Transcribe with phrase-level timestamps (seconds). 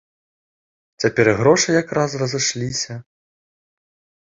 [1.03, 2.93] Цяпер і грошы якраз разышліся.